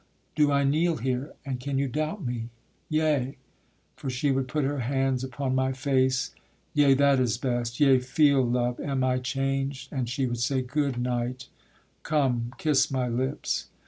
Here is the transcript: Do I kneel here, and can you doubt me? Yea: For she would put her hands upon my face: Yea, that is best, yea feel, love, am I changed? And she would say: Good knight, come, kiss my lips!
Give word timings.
Do 0.35 0.51
I 0.51 0.63
kneel 0.63 0.97
here, 0.97 1.33
and 1.45 1.59
can 1.59 1.77
you 1.77 1.87
doubt 1.87 2.25
me? 2.25 2.49
Yea: 2.89 3.37
For 3.95 4.09
she 4.09 4.31
would 4.31 4.47
put 4.47 4.63
her 4.63 4.79
hands 4.79 5.23
upon 5.23 5.53
my 5.53 5.73
face: 5.73 6.33
Yea, 6.73 6.95
that 6.95 7.19
is 7.19 7.37
best, 7.37 7.79
yea 7.79 7.99
feel, 7.99 8.41
love, 8.41 8.79
am 8.79 9.03
I 9.03 9.19
changed? 9.19 9.93
And 9.93 10.09
she 10.09 10.25
would 10.25 10.39
say: 10.39 10.63
Good 10.63 10.97
knight, 10.99 11.49
come, 12.01 12.51
kiss 12.57 12.89
my 12.89 13.07
lips! 13.07 13.67